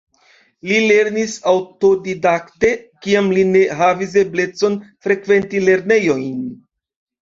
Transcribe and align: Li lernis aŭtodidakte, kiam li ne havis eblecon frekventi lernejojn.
Li 0.69 0.79
lernis 0.91 1.35
aŭtodidakte, 1.51 2.73
kiam 3.05 3.31
li 3.37 3.47
ne 3.53 3.65
havis 3.85 4.19
eblecon 4.27 4.83
frekventi 5.07 5.67
lernejojn. 5.71 6.39